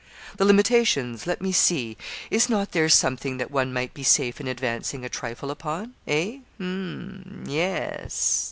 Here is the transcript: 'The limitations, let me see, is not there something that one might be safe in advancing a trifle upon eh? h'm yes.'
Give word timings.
'The 0.37 0.45
limitations, 0.45 1.27
let 1.27 1.41
me 1.43 1.51
see, 1.51 1.95
is 2.31 2.49
not 2.49 2.71
there 2.71 2.89
something 2.89 3.37
that 3.37 3.51
one 3.51 3.71
might 3.71 3.93
be 3.93 4.01
safe 4.01 4.41
in 4.41 4.47
advancing 4.47 5.05
a 5.05 5.09
trifle 5.09 5.51
upon 5.51 5.93
eh? 6.07 6.39
h'm 6.59 7.43
yes.' 7.47 8.39